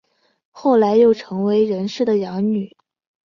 [0.49, 2.75] 后来又成为任氏的养女。